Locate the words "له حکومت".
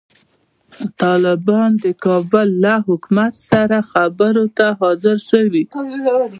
2.63-3.33